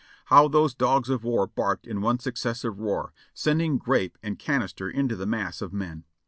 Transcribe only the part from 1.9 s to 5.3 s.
one successive roar, sending grape and canister into the